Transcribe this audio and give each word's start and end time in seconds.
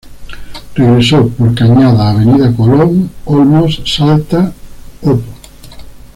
Regreso: 0.73 1.27
Por 1.29 1.53
Cañada, 1.53 2.09
Avenida 2.09 2.51
Colón, 2.55 3.11
Olmos, 3.23 3.79
Salta, 3.85 4.51
Ob. 5.03 5.21